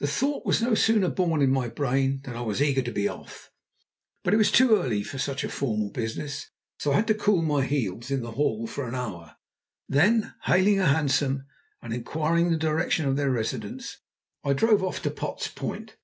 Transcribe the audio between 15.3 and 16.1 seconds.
Point.